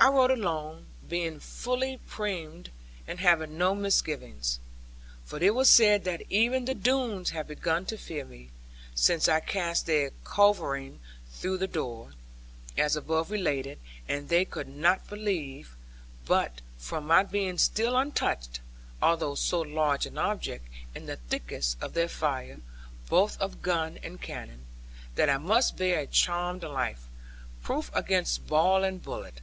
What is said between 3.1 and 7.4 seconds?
having no misgivings. For it was said that even the Doones